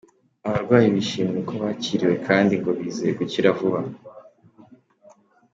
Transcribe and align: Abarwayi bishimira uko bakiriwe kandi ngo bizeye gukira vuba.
Abarwayi 0.47 0.87
bishimira 0.95 1.37
uko 1.43 1.53
bakiriwe 1.63 2.15
kandi 2.27 2.53
ngo 2.59 2.69
bizeye 2.79 3.11
gukira 3.19 3.49
vuba. 3.57 3.79